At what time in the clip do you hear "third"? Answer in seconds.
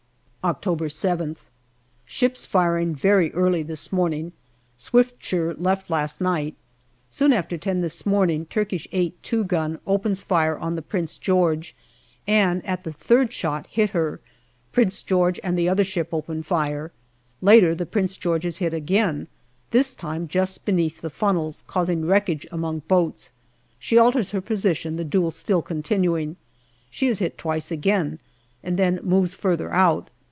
12.91-13.31